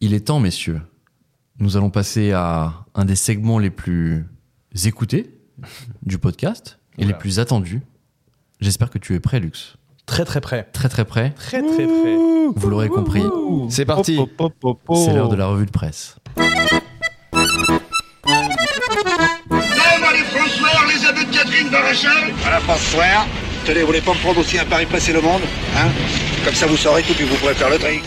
Il 0.00 0.14
est 0.14 0.26
temps, 0.26 0.40
messieurs. 0.40 0.80
Nous 1.58 1.76
allons 1.76 1.90
passer 1.90 2.32
à 2.32 2.72
un 2.94 3.04
des 3.04 3.16
segments 3.16 3.58
les 3.58 3.70
plus 3.70 4.24
écoutés 4.84 5.34
du 6.02 6.18
podcast 6.18 6.78
et 6.98 7.04
les 7.04 7.12
plus 7.12 7.38
attendus. 7.38 7.82
J'espère 8.60 8.88
que 8.90 8.98
tu 8.98 9.14
es 9.14 9.20
prêt, 9.20 9.40
Lux. 9.40 9.76
Très 10.06 10.24
très 10.24 10.40
près. 10.40 10.64
Très 10.72 10.88
très 10.88 11.04
prêt. 11.04 11.34
Très 11.36 11.60
très 11.62 11.86
près. 11.86 12.16
Vous 12.56 12.68
l'aurez 12.70 12.88
compris, 12.88 13.22
C'est 13.68 13.84
parti. 13.84 14.18
c'est 14.94 15.12
l'heure 15.12 15.28
de 15.28 15.36
la 15.36 15.46
revue 15.46 15.66
de 15.66 15.70
presse. 15.70 16.16
Là, 16.36 16.46
moi, 20.00 20.12
les 20.12 20.24
François, 20.24 20.86
les 20.88 21.06
aveux 21.06 21.24
de 21.24 21.30
Catherine 21.32 21.68
Barachal. 21.70 22.32
Voilà, 22.40 22.60
François. 22.60 23.26
Tenez, 23.66 23.80
vous 23.80 23.86
voulez 23.88 24.00
pas 24.00 24.14
me 24.14 24.18
prendre 24.20 24.40
aussi 24.40 24.58
un 24.58 24.64
pari 24.64 24.86
pressé 24.86 25.12
le 25.12 25.20
monde 25.20 25.42
Hein? 25.76 25.88
Comme 26.44 26.54
ça, 26.54 26.66
vous 26.66 26.76
saurez 26.78 27.02
tout, 27.02 27.12
puis 27.14 27.26
vous 27.26 27.36
pourrez 27.36 27.54
faire 27.54 27.68
le 27.70 27.78
tri. 27.78 28.00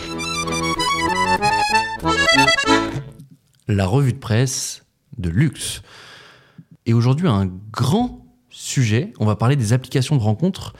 La 3.67 3.85
revue 3.85 4.13
de 4.13 4.17
presse 4.17 4.83
de 5.17 5.29
Lux. 5.29 5.81
Et 6.85 6.93
aujourd'hui, 6.93 7.27
un 7.27 7.49
grand 7.71 8.25
sujet. 8.49 9.13
On 9.19 9.25
va 9.25 9.35
parler 9.35 9.55
des 9.55 9.73
applications 9.73 10.15
de 10.15 10.21
rencontres 10.21 10.73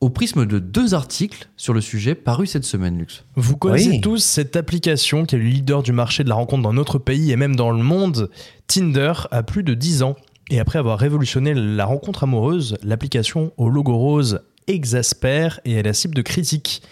au 0.00 0.10
prisme 0.10 0.46
de 0.46 0.58
deux 0.58 0.94
articles 0.94 1.48
sur 1.56 1.74
le 1.74 1.80
sujet 1.80 2.14
parus 2.14 2.50
cette 2.50 2.64
semaine, 2.64 2.98
Lux. 2.98 3.24
Vous 3.36 3.56
connaissez 3.56 3.90
Oui. 3.90 4.00
tous 4.00 4.18
cette 4.18 4.56
application 4.56 5.24
qui 5.26 5.36
est 5.36 5.38
le 5.38 5.44
leader 5.44 5.82
du 5.82 5.92
marché 5.92 6.24
de 6.24 6.28
la 6.28 6.34
rencontre 6.34 6.62
dans 6.62 6.72
notre 6.72 6.98
pays 6.98 7.30
et 7.30 7.36
même 7.36 7.54
dans 7.56 7.70
le 7.70 7.82
monde. 7.82 8.30
Tinder 8.66 9.12
a 9.30 9.42
plus 9.42 9.62
de 9.62 9.74
10 9.74 10.02
ans. 10.02 10.16
Et 10.50 10.58
après 10.58 10.78
avoir 10.78 10.98
révolutionné 10.98 11.54
la 11.54 11.84
rencontre 11.84 12.24
amoureuse, 12.24 12.76
l'application 12.82 13.52
au 13.56 13.68
logo 13.68 13.96
rose 13.96 14.40
exaspère 14.66 15.60
et 15.64 15.72
est 15.74 15.82
la 15.82 15.92
cible 15.92 16.14
de 16.14 16.22
critiques. 16.22 16.82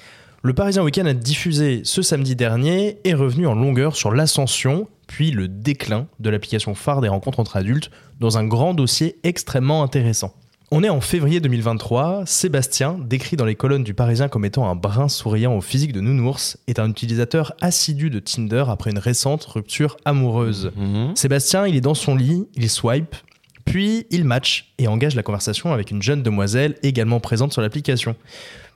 Le 0.43 0.55
Parisien 0.55 0.83
Week-end 0.83 1.05
a 1.05 1.13
diffusé 1.13 1.83
ce 1.85 2.01
samedi 2.01 2.35
dernier 2.35 2.97
est 3.05 3.13
revenu 3.13 3.47
en 3.47 3.55
longueur 3.55 3.95
sur 3.95 4.11
l'ascension 4.11 4.89
puis 5.07 5.33
le 5.33 5.49
déclin 5.49 6.07
de 6.19 6.31
l'application 6.31 6.75
phare 6.75 7.03
des 7.03 7.09
rencontres 7.09 7.41
entre 7.41 7.59
adultes 7.59 7.91
dans 8.21 8.39
un 8.39 8.47
grand 8.47 8.73
dossier 8.73 9.19
extrêmement 9.23 9.83
intéressant. 9.83 10.33
On 10.71 10.83
est 10.83 10.89
en 10.89 11.03
février 11.03 11.41
2023. 11.41 12.23
Sébastien, 12.25 12.97
décrit 12.99 13.37
dans 13.37 13.45
les 13.45 13.55
colonnes 13.55 13.85
du 13.85 13.93
Parisien 13.93 14.29
comme 14.29 14.47
étant 14.47 14.67
un 14.67 14.77
brin 14.77 15.11
souriant 15.11 15.55
au 15.55 15.61
physique 15.61 15.93
de 15.93 16.01
nounours, 16.01 16.57
est 16.69 16.79
un 16.79 16.89
utilisateur 16.89 17.53
assidu 17.61 18.09
de 18.09 18.19
Tinder 18.19 18.65
après 18.69 18.93
une 18.93 18.99
récente 18.99 19.45
rupture 19.45 19.99
amoureuse. 20.07 20.73
Sébastien, 21.17 21.67
il 21.67 21.77
est 21.77 21.83
dans 21.83 21.95
son 21.95 22.15
lit, 22.15 22.47
il 22.55 22.71
swipe, 22.71 23.15
puis 23.67 24.07
il 24.11 24.25
match 24.25 24.73
et 24.79 24.89
engage 24.89 25.17
la 25.17 25.23
conversation 25.23 25.73
avec 25.73 25.91
une 25.91 26.01
jeune 26.01 26.23
demoiselle 26.23 26.77
également 26.83 27.21
présente 27.21 27.53
sur 27.53 27.61
l'application. 27.61 28.17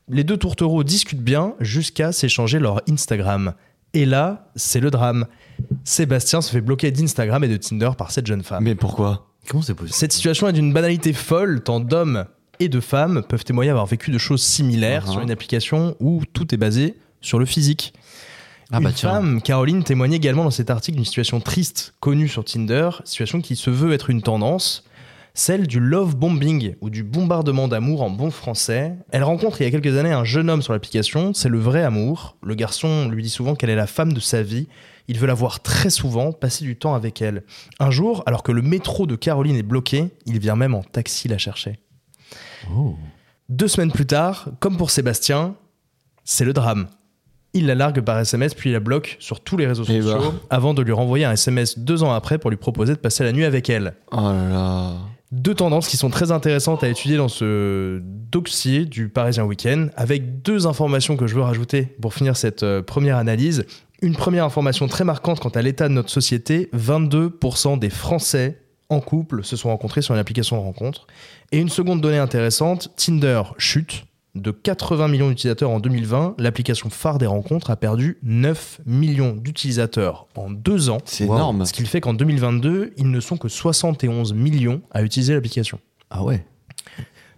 Les 0.09 0.25
deux 0.25 0.37
tourtereaux 0.37 0.85
discutent 0.85 1.23
bien 1.23 1.55
jusqu'à 1.61 2.13
s'échanger 2.13 2.59
leur 2.59 2.83
Instagram. 2.89 3.55
Et 3.95 4.05
là, 4.07 4.51
c'est 4.57 4.81
le 4.81 4.91
drame. 4.91 5.27
Sébastien 5.85 6.41
se 6.41 6.51
fait 6.51 6.61
bloquer 6.61 6.91
d'Instagram 6.91 7.43
et 7.45 7.49
de 7.49 7.57
Tinder 7.57 7.91
par 7.97 8.11
cette 8.11 8.27
jeune 8.27 8.43
femme. 8.43 8.65
Mais 8.65 8.75
pourquoi? 8.75 9.29
Comment 9.49 9.63
c'est 9.63 9.75
possible? 9.75 9.95
Cette 9.95 10.13
situation 10.13 10.49
est 10.49 10.53
d'une 10.53 10.73
banalité 10.73 11.13
folle, 11.13 11.63
tant 11.63 11.81
d'hommes 11.81 12.25
et 12.61 12.69
de 12.69 12.81
femmes 12.81 13.23
peuvent 13.29 13.45
témoigner 13.45 13.71
avoir 13.71 13.87
vécu 13.87 14.11
de 14.11 14.19
choses 14.19 14.43
similaires 14.43 15.07
Uh-huh. 15.07 15.13
sur 15.13 15.21
une 15.21 15.31
application 15.31 15.97
où 16.01 16.23
tout 16.33 16.55
est 16.55 16.59
basé 16.59 16.97
sur 17.21 17.39
le 17.39 17.47
physique. 17.47 17.95
Ah 18.73 18.81
bah 18.81 18.91
une 18.91 18.97
femme, 18.97 19.43
Caroline, 19.43 19.85
témoignait 19.85 20.17
également 20.17 20.45
dans 20.45 20.51
cet 20.51 20.71
article 20.71 20.97
d'une 20.97 21.05
situation 21.05 21.41
triste 21.41 21.95
connue 22.01 22.29
sur 22.29 22.45
Tinder, 22.45 22.91
situation 23.05 23.41
qui 23.41 23.57
se 23.57 23.71
veut 23.71 23.93
être 23.93 24.11
une 24.11 24.23
tendance, 24.23 24.85
celle 25.35 25.67
du 25.67 25.81
love 25.81 26.15
bombing 26.17 26.77
ou 26.81 26.91
du 26.91 27.03
bombardement 27.03 27.67
d'amour 27.67 28.03
en 28.03 28.11
bon 28.11 28.31
français. 28.31 28.95
Elle 29.11 29.25
rencontre 29.25 29.61
il 29.61 29.65
y 29.65 29.67
a 29.67 29.71
quelques 29.71 29.99
années 29.99 30.13
un 30.13 30.25
jeune 30.25 30.49
homme 30.49 30.63
sur 30.63 30.73
l'application, 30.73 31.35
c'est 31.35 31.49
le 31.49 31.59
vrai 31.59 31.83
amour. 31.83 32.37
Le 32.43 32.55
garçon 32.55 33.09
lui 33.09 33.23
dit 33.23 33.31
souvent 33.31 33.57
qu'elle 33.57 33.71
est 33.71 33.75
la 33.77 33.89
femme 33.89 34.13
de 34.13 34.21
sa 34.21 34.43
vie. 34.43 34.69
Il 35.09 35.19
veut 35.19 35.27
la 35.27 35.35
voir 35.35 35.61
très 35.61 35.91
souvent, 35.91 36.33
passer 36.33 36.65
du 36.65 36.77
temps 36.77 36.95
avec 36.95 37.21
elle. 37.21 37.43
Un 37.81 37.91
jour, 37.91 38.23
alors 38.27 38.43
que 38.43 38.53
le 38.53 38.63
métro 38.63 39.07
de 39.07 39.17
Caroline 39.17 39.57
est 39.57 39.63
bloqué, 39.65 40.09
il 40.25 40.39
vient 40.39 40.57
même 40.57 40.75
en 40.75 40.83
taxi 40.83 41.29
la 41.29 41.37
chercher. 41.37 41.79
Oh. 42.75 42.95
Deux 43.49 43.69
semaines 43.69 43.93
plus 43.93 44.07
tard, 44.07 44.49
comme 44.61 44.77
pour 44.79 44.91
Sébastien, 44.91 45.57
c'est 46.25 46.45
le 46.45 46.53
drame. 46.55 46.87
Il 47.53 47.67
la 47.67 47.75
largue 47.75 48.01
par 48.01 48.19
SMS 48.19 48.55
puis 48.55 48.71
il 48.71 48.73
la 48.73 48.81
bloque 48.81 49.17
sur 49.21 49.41
tous 49.41 49.57
les 49.57 49.67
réseaux 49.67 49.85
Eh 49.89 50.01
sociaux 50.01 50.33
ben. 50.33 50.39
avant 50.51 50.75
de 50.75 50.83
lui 50.83 50.93
renvoyer 50.93 51.25
un 51.25 51.33
SMS 51.33 51.79
deux 51.79 52.03
ans 52.03 52.13
après 52.13 52.39
pour 52.39 52.51
lui 52.51 52.57
proposer 52.57 52.95
de 52.95 52.99
passer 52.99 53.23
la 53.25 53.33
nuit 53.33 53.45
avec 53.45 53.69
elle. 53.69 53.95
Oh 54.11 54.17
là 54.17 54.49
là. 54.49 54.93
Deux 55.35 55.55
tendances 55.55 55.89
qui 55.89 55.97
sont 55.97 56.11
très 56.11 56.31
intéressantes 56.31 56.85
à 56.85 56.89
étudier 56.89 57.17
dans 57.17 57.27
ce 57.29 58.01
dossier 58.01 58.85
du 58.85 59.09
Parisien 59.09 59.43
Week-end, 59.45 59.89
avec 59.97 60.43
deux 60.43 60.69
informations 60.69 61.17
que 61.17 61.27
je 61.27 61.35
veux 61.35 61.43
rajouter 61.43 61.83
pour 62.01 62.15
finir 62.15 62.37
cette 62.37 62.63
euh, 62.63 62.83
première 62.83 63.17
analyse. 63.17 63.67
Une 64.01 64.15
première 64.15 64.45
information 64.45 64.87
très 64.87 65.03
marquante 65.03 65.41
quant 65.41 65.49
à 65.49 65.61
l'état 65.61 65.89
de 65.89 65.93
notre 65.93 66.11
société, 66.11 66.71
22% 66.73 67.81
des 67.81 67.91
Français 67.91 68.61
en 68.91 69.01
couple 69.01 69.43
se 69.43 69.57
sont 69.57 69.71
rencontrés 69.71 70.03
sur 70.03 70.15
une 70.15 70.21
application 70.21 70.57
de 70.57 70.63
rencontre. 70.63 71.09
Et 71.51 71.59
une 71.59 71.69
seconde 71.69 72.01
donnée 72.01 72.19
intéressante, 72.19 72.93
Tinder 72.97 73.43
chute. 73.59 74.05
De 74.35 74.51
80 74.51 75.07
millions 75.09 75.29
d'utilisateurs 75.29 75.71
en 75.71 75.79
2020, 75.79 76.35
l'application 76.39 76.91
phare 76.91 77.19
des 77.19 77.27
rencontres 77.27 77.71
a 77.71 77.77
perdu 77.77 78.19
9 78.25 78.81
millions 78.85 79.33
d'utilisateurs 79.37 80.27
en 80.35 80.51
deux 80.51 80.91
ans. 80.91 80.99
C'est 81.05 81.25
Wow. 81.27 81.35
énorme. 81.37 81.65
Ce 81.67 81.73
qui 81.73 81.87
fait 81.87 82.01
qu'en 82.01 82.15
2022, 82.15 82.93
ils 82.97 83.09
ne 83.11 83.21
sont 83.21 83.37
que 83.37 83.49
71 83.49 84.35
millions 84.35 84.83
à 84.91 85.03
utiliser 85.05 85.35
l'application. 85.35 85.79
Ah 86.11 86.25
ouais. 86.25 86.45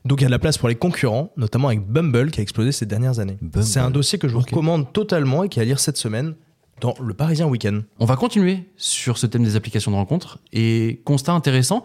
Donc 0.07 0.21
il 0.21 0.23
y 0.23 0.25
a 0.25 0.29
de 0.29 0.33
la 0.33 0.39
place 0.39 0.57
pour 0.57 0.69
les 0.69 0.75
concurrents, 0.77 1.33
notamment 1.37 1.69
avec 1.69 1.87
Bumble 1.87 2.31
qui 2.31 2.41
a 2.41 2.43
explosé 2.43 2.73
ces 2.73 2.87
dernières 2.87 3.19
années. 3.19 3.37
Bumble. 3.43 3.67
C'est 3.67 3.81
un 3.81 3.91
dossier 3.91 4.19
que 4.19 4.29
je 4.29 4.33
vous 4.33 4.41
recommande 4.41 4.91
totalement 4.93 5.45
et 5.45 5.49
qui 5.51 5.59
est 5.59 5.63
à 5.63 5.65
lire 5.67 5.81
cette 5.81 5.97
semaine 5.99 6.35
dans 6.81 6.95
le 7.03 7.13
Parisien 7.13 7.47
Week-end. 7.47 7.81
On 7.99 8.07
va 8.07 8.17
continuer 8.17 8.69
sur 8.77 9.19
ce 9.19 9.27
thème 9.27 9.43
des 9.45 9.57
applications 9.57 9.91
de 9.91 9.97
rencontres. 9.97 10.39
Et 10.53 11.03
constat 11.05 11.33
intéressant, 11.33 11.83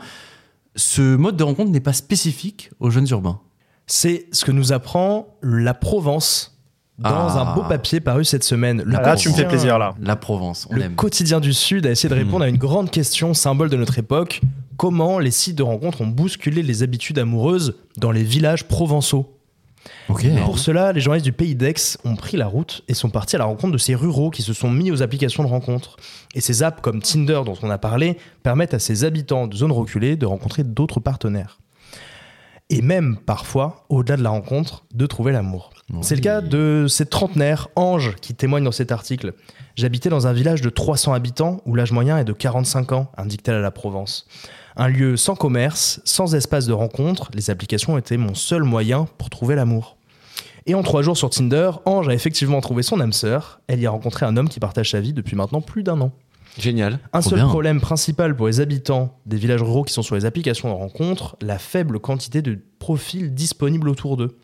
ce 0.76 1.16
mode 1.18 1.36
de 1.36 1.44
rencontre 1.44 1.72
n'est 1.72 1.80
pas 1.82 1.94
spécifique 1.94 2.70
aux 2.80 2.90
jeunes 2.92 3.08
urbains. 3.10 3.42
C'est 3.94 4.28
ce 4.32 4.46
que 4.46 4.54
nous 4.54 4.72
apprend 4.72 5.28
la 5.44 5.74
Provence 5.74 6.58
dans 6.98 7.10
Ah. 7.10 7.42
un 7.52 7.56
beau 7.56 7.64
papier 7.64 8.00
paru 8.00 8.24
cette 8.24 8.46
semaine. 8.46 8.82
Le 8.86 8.96
Ah, 8.98 9.02
Là, 9.02 9.16
tu 9.18 9.28
me 9.28 9.34
fais 9.34 9.46
plaisir, 9.46 9.78
là. 9.78 9.96
La 10.02 10.16
Provence, 10.16 10.66
on 10.72 10.76
Le 10.76 10.84
aime. 10.84 10.96
quotidien 10.96 11.42
du 11.42 11.52
Sud 11.54 11.86
a 11.86 11.92
essayé 11.92 12.08
de 12.08 12.14
répondre 12.18 12.46
à 12.46 12.48
une 12.48 12.58
grande 12.58 12.90
question 12.90 13.34
symbole 13.34 13.70
de 13.70 13.76
notre 13.76 14.00
époque. 14.00 14.40
Comment 14.78 15.20
les 15.20 15.30
sites 15.32 15.58
de 15.58 15.64
rencontres 15.64 16.00
ont 16.00 16.08
bousculé 16.08 16.64
les 16.64 16.84
habitudes 16.84 17.20
amoureuses 17.20 17.76
dans 17.98 18.12
les 18.12 18.24
villages 18.24 18.64
provençaux. 18.66 19.36
Pour 20.08 20.58
cela, 20.60 20.94
les 20.94 21.02
journalistes 21.02 21.26
du 21.26 21.34
Pays 21.34 21.56
d'Aix 21.56 21.98
ont 22.06 22.16
pris 22.16 22.38
la 22.38 22.48
route 22.48 22.84
et 22.88 22.94
sont 22.94 23.10
partis 23.10 23.36
à 23.36 23.40
la 23.40 23.46
rencontre 23.46 23.74
de 23.74 23.78
ces 23.78 23.94
ruraux 23.96 24.30
qui 24.30 24.42
se 24.42 24.54
sont 24.54 24.70
mis 24.72 24.90
aux 24.90 25.02
applications 25.04 25.44
de 25.44 25.50
rencontres. 25.50 25.98
Et 26.34 26.40
ces 26.40 26.64
apps 26.64 26.80
comme 26.82 27.02
Tinder 27.02 27.42
dont 27.46 27.58
on 27.62 27.70
a 27.70 27.78
parlé 27.78 28.18
permettent 28.42 28.74
à 28.74 28.80
ces 28.80 29.04
habitants 29.04 29.48
de 29.48 29.56
zones 29.58 29.72
reculées 29.74 30.16
de 30.16 30.26
rencontrer 30.26 30.64
d'autres 30.64 31.02
partenaires. 31.02 31.60
Et 32.74 32.82
même 32.82 33.18
parfois, 33.18 33.84
au-delà 33.90 34.16
de 34.16 34.24
la 34.24 34.30
rencontre, 34.30 34.86
de 34.94 35.06
trouver 35.06 35.34
l'amour. 35.34 35.72
C'est 36.02 36.16
le 36.16 36.22
cas 36.22 36.40
de 36.40 36.86
cette 36.88 37.10
trentenaire, 37.10 37.68
Ange, 37.76 38.16
qui 38.22 38.34
témoigne 38.34 38.64
dans 38.64 38.72
cet 38.72 38.94
article. 38.94 39.34
J'habitais 39.76 40.08
dans 40.08 40.26
un 40.26 40.32
village 40.32 40.62
de 40.62 40.70
300 40.70 41.12
habitants 41.12 41.60
où 41.66 41.76
l'âge 41.76 41.92
moyen 41.92 42.18
est 42.18 42.24
de 42.24 42.32
45 42.32 42.94
ans, 42.94 43.12
indique-t-elle 43.18 43.58
à 43.58 43.60
la 43.60 43.72
Provence. 43.72 44.26
Un 44.78 44.88
lieu 44.88 45.18
sans 45.18 45.36
commerce, 45.36 46.00
sans 46.06 46.34
espace 46.34 46.66
de 46.66 46.72
rencontre, 46.72 47.30
les 47.34 47.50
applications 47.50 47.98
étaient 47.98 48.16
mon 48.16 48.36
seul 48.36 48.64
moyen 48.64 49.06
pour 49.18 49.30
trouver 49.30 49.56
l'amour. 49.56 49.98
Et 50.66 50.74
en 50.74 50.82
trois 50.82 51.02
jours 51.02 51.18
sur 51.18 51.30
Tinder, 51.30 51.72
Ange 51.84 52.08
a 52.08 52.14
effectivement 52.14 52.62
trouvé 52.62 52.84
son 52.84 53.02
âme 53.02 53.12
sœur. 53.12 53.60
Elle 53.68 53.82
y 53.82 53.86
a 53.86 53.92
rencontré 53.92 54.26
un 54.26 54.38
homme 54.38 54.48
qui 54.48 54.62
partage 54.62 54.92
sa 54.92 55.02
vie 55.02 55.12
depuis 55.12 55.36
maintenant 55.36 55.60
plus 55.60 55.84
d'un 55.84 56.00
an. 56.00 56.12
Génial. 56.58 57.00
Un 57.14 57.22
seul 57.22 57.40
bien. 57.40 57.48
problème 57.48 57.80
principal 57.80 58.36
pour 58.36 58.48
les 58.48 58.60
habitants 58.60 59.18
des 59.26 59.38
villages 59.38 59.62
ruraux 59.62 59.84
qui 59.84 59.94
sont 59.94 60.02
sur 60.02 60.16
les 60.16 60.26
applications 60.26 60.70
de 60.70 60.74
rencontre, 60.74 61.38
la 61.42 61.58
faible 61.58 62.00
quantité 62.00 62.42
de 62.42 62.60
profils 62.80 63.34
disponibles 63.34 63.90
autour 63.90 64.18
d'eux. 64.18 64.38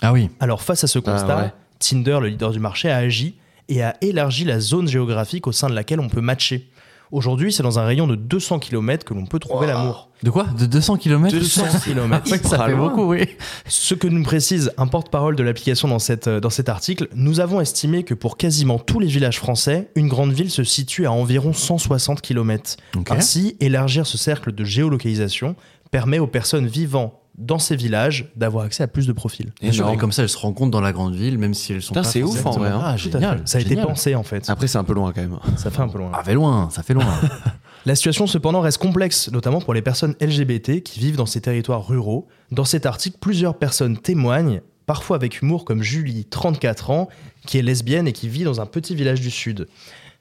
Ah 0.00 0.12
oui. 0.12 0.30
Alors 0.40 0.62
face 0.62 0.84
à 0.84 0.86
ce 0.86 0.98
constat, 0.98 1.36
ouais. 1.36 1.52
Tinder, 1.78 2.18
le 2.20 2.28
leader 2.28 2.50
du 2.50 2.58
marché, 2.58 2.90
a 2.90 2.96
agi 2.96 3.36
et 3.68 3.82
a 3.82 3.96
élargi 4.00 4.44
la 4.44 4.60
zone 4.60 4.88
géographique 4.88 5.46
au 5.46 5.52
sein 5.52 5.68
de 5.68 5.74
laquelle 5.74 6.00
on 6.00 6.08
peut 6.08 6.20
matcher. 6.20 6.68
Aujourd'hui, 7.12 7.52
c'est 7.52 7.62
dans 7.62 7.78
un 7.78 7.84
rayon 7.84 8.06
de 8.06 8.16
200 8.16 8.58
km 8.58 9.04
que 9.04 9.14
l'on 9.14 9.26
peut 9.26 9.38
trouver 9.38 9.66
l'amour. 9.66 10.10
De 10.22 10.30
quoi? 10.30 10.44
De 10.58 10.66
200 10.66 10.96
km 10.96 11.36
200 11.36 11.64
km. 11.84 12.26
Ça 12.46 12.66
fait 12.66 12.74
beaucoup, 12.74 13.04
oui. 13.04 13.26
Ce 13.66 13.94
que 13.94 14.08
nous 14.08 14.22
précise 14.22 14.72
un 14.78 14.86
porte-parole 14.86 15.36
de 15.36 15.42
l'application 15.42 15.88
dans, 15.88 15.98
cette, 15.98 16.28
euh, 16.28 16.40
dans 16.40 16.50
cet 16.50 16.68
article, 16.68 17.08
nous 17.14 17.40
avons 17.40 17.60
estimé 17.60 18.04
que 18.04 18.14
pour 18.14 18.36
quasiment 18.36 18.78
tous 18.78 19.00
les 19.00 19.06
villages 19.06 19.38
français, 19.38 19.90
une 19.96 20.08
grande 20.08 20.32
ville 20.32 20.50
se 20.50 20.64
situe 20.64 21.06
à 21.06 21.12
environ 21.12 21.52
160 21.52 22.20
km. 22.20 22.76
Ainsi, 23.10 23.56
élargir 23.60 24.06
ce 24.06 24.16
cercle 24.16 24.52
de 24.52 24.64
géolocalisation 24.64 25.56
permet 25.90 26.18
aux 26.18 26.26
personnes 26.26 26.66
vivant 26.66 27.23
dans 27.36 27.58
ces 27.58 27.76
villages 27.76 28.30
d'avoir 28.36 28.64
accès 28.64 28.82
à 28.82 28.86
plus 28.86 29.06
de 29.06 29.12
profils. 29.12 29.52
Et 29.60 29.70
comme 29.98 30.12
ça, 30.12 30.22
elles 30.22 30.28
se 30.28 30.38
rencontrent 30.38 30.70
dans 30.70 30.80
la 30.80 30.92
grande 30.92 31.14
ville, 31.14 31.38
même 31.38 31.54
si 31.54 31.72
elles 31.72 31.82
sont 31.82 31.94
Putain, 31.94 32.02
pas 32.02 32.08
c'est 32.08 32.22
ouf, 32.22 32.46
en 32.46 32.52
vrai, 32.52 32.70
hein. 32.70 32.80
Ah, 32.82 32.96
génial. 32.96 33.42
Ça 33.44 33.58
a 33.58 33.60
été 33.60 33.76
pensé 33.76 34.14
en 34.14 34.22
fait. 34.22 34.48
Après, 34.48 34.66
c'est 34.66 34.78
un 34.78 34.84
peu 34.84 34.94
loin 34.94 35.12
quand 35.12 35.22
même. 35.22 35.38
Ça 35.56 35.70
fait 35.70 35.82
un 35.82 35.88
peu 35.88 35.98
loin. 35.98 36.10
Ah, 36.12 36.22
fait 36.22 36.34
loin, 36.34 36.68
ça 36.70 36.82
fait 36.82 36.94
loin. 36.94 37.06
La 37.86 37.94
situation 37.94 38.26
cependant 38.26 38.60
reste 38.60 38.78
complexe, 38.78 39.30
notamment 39.30 39.60
pour 39.60 39.74
les 39.74 39.82
personnes 39.82 40.14
LGBT 40.20 40.82
qui 40.82 41.00
vivent 41.00 41.16
dans 41.16 41.26
ces 41.26 41.42
territoires 41.42 41.86
ruraux. 41.86 42.26
Dans 42.50 42.64
cet 42.64 42.86
article, 42.86 43.18
plusieurs 43.20 43.58
personnes 43.58 43.98
témoignent, 43.98 44.62
parfois 44.86 45.16
avec 45.16 45.42
humour, 45.42 45.66
comme 45.66 45.82
Julie, 45.82 46.24
34 46.24 46.90
ans, 46.90 47.08
qui 47.46 47.58
est 47.58 47.62
lesbienne 47.62 48.08
et 48.08 48.12
qui 48.12 48.28
vit 48.28 48.44
dans 48.44 48.60
un 48.60 48.66
petit 48.66 48.94
village 48.94 49.20
du 49.20 49.30
Sud. 49.30 49.68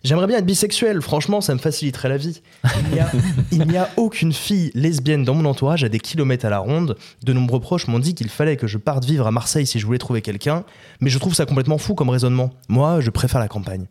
J'aimerais 0.03 0.27
bien 0.27 0.37
être 0.37 0.45
bisexuel, 0.45 1.01
franchement, 1.01 1.39
ça 1.39 1.53
me 1.53 1.59
faciliterait 1.59 2.09
la 2.09 2.17
vie. 2.17 2.41
Il 3.51 3.65
n'y 3.67 3.77
a, 3.77 3.89
aucune 3.95 4.33
fille 4.33 4.69
lesbienne 4.73 5.23
dans 5.23 5.33
mon 5.33 5.45
entourage 5.45 5.85
à 5.85 5.89
des 5.89 5.99
kilomètres 5.99 6.45
à 6.45 6.49
la 6.49 6.59
ronde. 6.59 6.97
De 7.23 7.31
nombreux 7.31 7.61
proches 7.61 7.87
m'ont 7.87 7.99
dit 7.99 8.13
qu'il 8.13 8.27
fallait 8.29 8.57
que 8.57 8.67
je 8.67 8.77
parte 8.77 9.05
vivre 9.05 9.27
à 9.27 9.31
Marseille 9.31 9.65
si 9.65 9.79
je 9.79 9.85
voulais 9.85 9.97
trouver 9.97 10.21
quelqu'un, 10.21 10.65
mais 10.99 11.09
je 11.09 11.17
trouve 11.19 11.33
ça 11.33 11.45
complètement 11.45 11.77
fou 11.77 11.95
comme 11.95 12.09
raisonnement. 12.09 12.51
Moi, 12.67 12.99
je 12.99 13.11
préfère 13.11 13.39
la 13.39 13.47
campagne. 13.47 13.85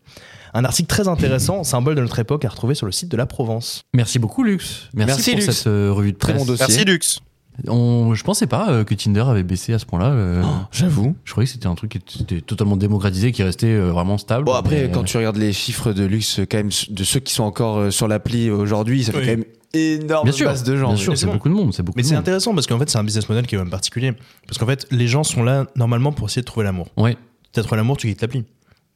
Un 0.52 0.64
article 0.66 0.88
très 0.88 1.08
intéressant, 1.08 1.64
symbole 1.64 1.94
de 1.94 2.02
notre 2.02 2.18
époque, 2.18 2.44
à 2.44 2.50
retrouver 2.50 2.74
sur 2.74 2.84
le 2.84 2.92
site 2.92 3.08
de 3.08 3.16
la 3.16 3.24
Provence. 3.24 3.84
Merci 3.94 4.18
beaucoup, 4.18 4.42
Lux. 4.42 4.90
Merci, 4.92 5.14
Merci, 5.16 5.30
pour 5.30 5.40
Lux. 5.40 5.52
cette 5.52 5.66
euh, 5.66 5.92
revue 5.92 6.12
de 6.12 6.18
Très 6.18 6.34
presse. 6.34 6.44
bon 6.44 6.52
dossier. 6.52 6.66
Merci 6.68 6.84
Lux. 6.84 7.22
On, 7.68 8.14
je 8.14 8.24
pensais 8.24 8.46
pas 8.46 8.70
euh, 8.70 8.84
que 8.84 8.94
Tinder 8.94 9.20
avait 9.26 9.42
baissé 9.42 9.74
à 9.74 9.78
ce 9.78 9.84
point-là. 9.86 10.06
euh, 10.06 10.42
J'avoue. 10.72 11.14
Je 11.24 11.32
croyais 11.32 11.46
que 11.46 11.52
c'était 11.52 11.66
un 11.66 11.74
truc 11.74 11.98
qui 12.04 12.22
était 12.22 12.40
totalement 12.40 12.76
démocratisé, 12.76 13.30
qui 13.30 13.42
restait 13.42 13.66
euh, 13.66 13.90
vraiment 13.90 14.16
stable. 14.18 14.44
Bon, 14.44 14.54
après, 14.54 14.84
mais, 14.86 14.90
quand 14.90 15.04
tu 15.04 15.16
regardes 15.18 15.36
les 15.36 15.52
chiffres 15.52 15.92
de 15.92 16.04
luxe, 16.04 16.40
quand 16.50 16.56
même, 16.56 16.70
de 16.90 17.04
ceux 17.04 17.20
qui 17.20 17.32
sont 17.34 17.44
encore 17.44 17.76
euh, 17.78 17.90
sur 17.90 18.08
l'appli 18.08 18.50
aujourd'hui, 18.50 19.04
ça 19.04 19.12
fait 19.12 19.18
Oui. 19.18 19.24
quand 19.26 19.30
même 19.32 19.44
énorme 19.74 20.24
Bien 20.24 20.32
sûr, 20.32 20.46
masse 20.48 20.64
de 20.64 20.76
gens. 20.76 20.88
bien 20.88 20.96
sûr, 20.96 21.04
c'est 21.04 21.10
Exactement. 21.12 21.32
beaucoup 21.34 21.48
de 21.50 21.54
monde. 21.54 21.74
C'est 21.74 21.82
beaucoup 21.82 21.96
Mais 21.96 22.02
de 22.02 22.08
c'est 22.08 22.14
monde. 22.14 22.20
intéressant 22.22 22.54
parce 22.54 22.66
qu'en 22.66 22.78
fait, 22.78 22.88
c'est 22.90 22.98
un 22.98 23.04
business 23.04 23.28
model 23.28 23.46
qui 23.46 23.54
est 23.54 23.58
même 23.58 23.70
particulier. 23.70 24.12
Parce 24.46 24.58
qu'en 24.58 24.66
fait, 24.66 24.86
les 24.90 25.06
gens 25.06 25.22
sont 25.22 25.42
là 25.42 25.66
normalement 25.76 26.12
pour 26.12 26.28
essayer 26.28 26.42
de 26.42 26.46
trouver 26.46 26.64
l'amour. 26.64 26.88
Ouais. 26.96 27.16
Tu 27.52 27.60
as 27.60 27.62
trouvé 27.62 27.76
l'amour, 27.76 27.96
tu 27.98 28.08
quittes 28.08 28.22
l'appli. 28.22 28.44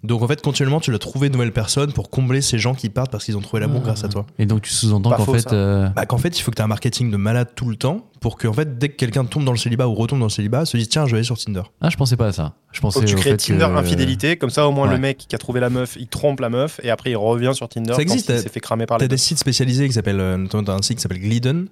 Donc 0.03 0.23
en 0.23 0.29
fait, 0.29 0.41
continuellement, 0.43 0.79
tu 0.79 0.91
dois 0.91 0.99
trouver 0.99 1.29
de 1.29 1.33
nouvelles 1.35 1.53
personnes 1.55 1.93
pour 1.93 2.11
combler 2.11 2.41
ces 2.41 2.59
gens 2.59 2.75
qui 2.75 2.91
partent 2.91 3.11
parce 3.11 3.25
qu'ils 3.25 3.37
ont 3.37 3.41
trouvé 3.41 3.61
l'amour 3.61 3.81
grâce 3.81 4.05
à 4.05 4.09
toi. 4.09 4.27
Et 4.39 4.47
donc 4.47 4.63
tu 4.63 4.71
sous-entends 4.73 5.11
qu'en 5.11 5.25
fait, 5.25 5.53
euh, 5.53 5.89
Bah, 5.89 6.07
qu'en 6.07 6.19
fait, 6.19 6.39
il 6.39 6.43
faut 6.43 6.51
que 6.51 6.57
tu 6.57 6.61
aies 6.61 6.65
un 6.65 6.69
marketing 6.69 7.11
de 7.11 7.17
malade 7.17 7.49
tout 7.57 7.69
le 7.69 7.77
temps 7.77 8.09
pour 8.21 8.37
que, 8.37 8.47
en 8.47 8.53
fait, 8.53 8.79
dès 8.79 8.91
que 8.91 8.97
quelqu'un 8.97 9.25
tombe 9.25 9.45
dans 9.45 9.53
le 9.53 9.59
célibat 9.59 9.89
ou 9.89 9.95
retombe 9.95 10.19
dans 10.21 10.27
le 10.27 10.31
célibat, 10.31 10.65
se 10.67 10.77
dise 10.77 10.89
tiens, 10.91 11.07
je 11.07 11.13
vais 11.13 11.17
aller 11.17 11.25
sur 11.25 11.39
Tinder. 11.39 11.63
ah, 11.81 11.89
je 11.91 11.97
pensais 11.97 12.17
pas 12.17 12.27
à 12.29 12.33
ça. 12.33 12.55
Je 12.73 12.81
pensais 12.81 13.01
que 13.01 13.07
tu 13.07 13.15
au 13.15 13.19
crées 13.19 13.31
fait 13.31 13.37
Tinder 13.39 13.67
que- 13.73 13.79
infidélité, 13.79 14.37
comme 14.37 14.51
ça 14.51 14.69
au 14.69 14.71
moins 14.71 14.87
Ouais. 14.87 14.95
le 14.95 15.01
mec 15.01 15.17
qui 15.29 15.35
a 15.35 15.39
trouvé 15.39 15.61
la 15.61 15.71
meuf, 15.71 15.97
il 15.99 16.07
trompe 16.09 16.41
la 16.41 16.51
meuf 16.51 16.79
et 16.85 16.91
après 16.91 17.11
il 17.11 17.17
revient 17.17 17.53
sur 17.55 17.69
Tinder. 17.69 17.95
Ça 17.95 18.03
existe, 18.03 18.27
quand 18.29 18.35
il 18.35 18.37
t'as- 18.37 18.43
s'est 18.43 18.49
fait 18.51 18.61
cramer 18.61 18.87
par 18.87 18.99
T'as 18.99 19.05
les 19.05 19.09
des 19.09 19.15
deux. 19.15 19.21
sites 19.21 19.39
spécialisés 19.39 19.87
qui 19.89 19.95
s'appellent, 19.95 20.21
euh, 20.21 20.37
notamment 20.37 20.63
t'as 20.65 20.75
un 20.75 20.83
site 20.83 20.99
qui 20.99 21.03
s'appelle 21.03 21.21
Glidden. 21.21 21.67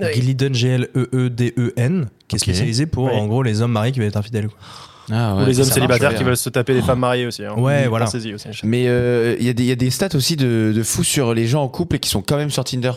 Oui. 0.00 0.06
Glidden, 0.14 0.54
G-L-E-E-D-E-N, 0.54 2.06
qui 2.28 2.36
est 2.36 2.38
spécialisé 2.38 2.86
pour, 2.86 3.04
Oui. 3.06 3.12
en 3.14 3.26
gros, 3.26 3.42
les 3.42 3.62
hommes 3.62 3.72
mariés 3.72 3.90
qui 3.90 3.98
veulent 3.98 4.08
être 4.08 4.16
infidèles. 4.16 4.48
Ah, 5.10 5.36
Ou 5.36 5.46
les 5.46 5.58
hommes 5.60 5.66
célibataires 5.66 6.14
qui 6.14 6.24
veulent 6.24 6.36
se 6.36 6.50
taper 6.50 6.74
des 6.74 6.82
femmes 6.82 6.98
mariées 7.00 7.26
aussi. 7.26 7.44
hein. 7.44 7.54
Ouais, 7.56 7.86
voilà. 7.88 8.06
Aussi. 8.06 8.32
Mais 8.64 8.84
euh, 8.88 9.36
il 9.40 9.46
y, 9.46 9.48
a 9.48 9.52
des- 9.52 9.62
il 9.64 9.68
y 9.68 9.72
a 9.72 9.76
des 9.76 9.90
stats 9.90 10.14
aussi 10.14 10.36
de, 10.36 10.72
de 10.74 10.82
fous 10.82 11.04
sur 11.04 11.34
les 11.34 11.46
gens 11.46 11.62
en 11.62 11.68
couple 11.68 11.96
et 11.96 11.98
qui 11.98 12.08
sont 12.10 12.22
quand 12.22 12.36
même 12.36 12.50
sur 12.50 12.64
Tinder. 12.64 12.92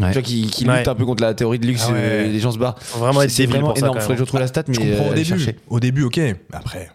Ouais. 0.00 0.06
Tu 0.08 0.12
vois, 0.14 0.22
qui, 0.22 0.46
qui 0.46 0.66
Ouais. 0.66 0.78
luttent 0.78 0.88
un 0.88 0.94
peu 0.94 1.04
contre 1.04 1.22
la 1.22 1.34
théorie 1.34 1.58
de 1.58 1.66
luxe, 1.66 1.84
Ah 1.88 1.92
ouais. 1.92 1.98
euh, 2.00 2.26
les 2.28 2.40
gens 2.40 2.50
se 2.50 2.58
barrent. 2.58 2.76
Vraiment 2.96 3.20
C'est 3.20 3.28
débile 3.46 3.56
vraiment 3.60 3.74
énorme. 3.74 3.98
Faudrait 4.00 4.14
que 4.14 4.18
je 4.18 4.22
retrouve 4.22 4.40
la 4.40 4.46
stat, 4.46 4.64
mais 4.68 4.74
je 4.74 4.80
comprends 4.80 4.94
euh, 5.04 5.08
au 5.08 5.12
allez 5.12 5.22
début. 5.24 5.38
chercher. 5.38 5.56
Au 5.68 5.80
début, 5.80 6.02
ok. 6.04 6.20
Après. 6.52 6.90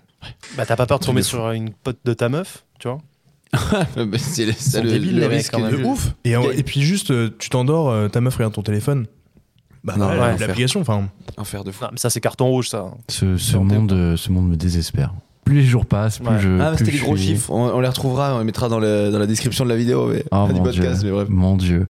Bah 0.57 0.65
t'as 0.65 0.75
pas 0.75 0.87
peur 0.87 0.99
de 0.99 1.05
tomber 1.05 1.21
sur 1.21 1.51
une 1.51 1.69
pote 1.71 1.99
de 2.03 2.13
ta 2.13 2.27
meuf, 2.27 2.63
tu 2.79 2.87
vois? 2.87 2.97
Bah, 3.95 4.17
c'est 4.17 4.45
le, 4.81 4.89
débiles, 4.91 5.15
le 5.15 5.21
les 5.21 5.27
mecs, 5.29 5.37
risque 5.37 5.55
de 5.57 5.83
ouf. 5.85 6.09
Et 6.25 6.63
puis 6.63 6.81
juste, 6.81 7.11
euh, 7.11 7.29
tu 7.39 7.49
t'endors, 7.49 7.89
euh, 7.89 8.07
ta 8.09 8.19
meuf 8.19 8.35
regarde 8.35 8.53
ton 8.53 8.61
téléphone. 8.63 9.05
Bah, 9.83 9.95
Non, 9.97 10.07
ouais. 10.09 10.37
l'application, 10.37 10.81
enfin. 10.81 11.07
Enfer 11.37 11.63
de 11.63 11.71
fou. 11.71 11.83
Non, 11.85 11.89
mais 11.93 11.97
ça 11.97 12.09
c'est 12.09 12.19
carton 12.19 12.47
rouge 12.47 12.69
ça. 12.69 12.85
Ce, 13.09 13.57
monde, 13.57 13.91
euh, 13.93 14.17
ce 14.17 14.31
monde 14.31 14.49
me 14.49 14.55
désespère. 14.55 15.13
Plus 15.45 15.55
les 15.61 15.63
jours 15.65 15.85
passent, 15.85 16.19
plus 16.19 16.27
Ouais. 16.27 16.39
je. 16.41 16.59
Ah, 16.59 16.73
c'était 16.77 16.91
les 16.91 16.99
gros 16.99 17.15
suis- 17.15 17.27
chiffres. 17.27 17.51
On, 17.51 17.69
on 17.73 17.79
les 17.79 17.87
retrouvera, 17.87 18.35
on 18.35 18.39
les 18.39 18.43
mettra 18.43 18.67
dans, 18.67 18.79
le- 18.79 19.11
dans 19.11 19.19
la 19.19 19.27
description 19.27 19.63
de 19.63 19.69
la 19.69 19.77
vidéo, 19.77 20.07
mais, 20.07 20.25
Oh 20.31 20.45
du 20.47 20.53
mon 20.55 20.63
podcast, 20.63 20.99
dieu. 21.01 21.09
mais 21.09 21.15
bref. 21.15 21.29
Mon 21.29 21.55
dieu. 21.55 21.86